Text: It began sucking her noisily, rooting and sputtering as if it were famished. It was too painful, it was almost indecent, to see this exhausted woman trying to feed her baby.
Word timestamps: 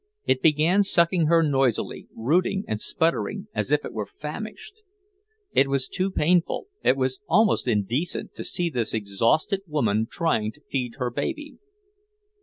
It 0.25 0.41
began 0.41 0.81
sucking 0.81 1.27
her 1.27 1.43
noisily, 1.43 2.07
rooting 2.15 2.65
and 2.67 2.81
sputtering 2.81 3.49
as 3.53 3.69
if 3.69 3.85
it 3.85 3.93
were 3.93 4.07
famished. 4.07 4.81
It 5.51 5.67
was 5.67 5.87
too 5.87 6.09
painful, 6.09 6.65
it 6.83 6.97
was 6.97 7.21
almost 7.27 7.67
indecent, 7.67 8.33
to 8.33 8.43
see 8.43 8.71
this 8.71 8.95
exhausted 8.95 9.61
woman 9.67 10.07
trying 10.09 10.53
to 10.53 10.61
feed 10.67 10.95
her 10.95 11.11
baby. 11.11 11.59